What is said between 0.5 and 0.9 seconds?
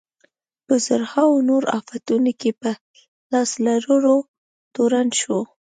په